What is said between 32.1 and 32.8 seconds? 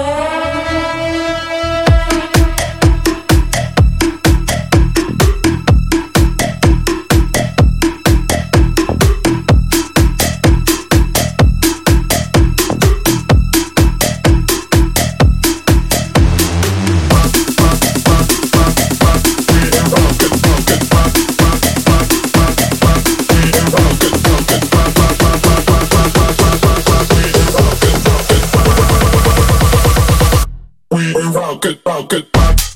it, rock.